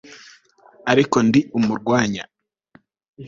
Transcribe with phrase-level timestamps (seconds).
[0.91, 2.23] ariko ndi umurwanya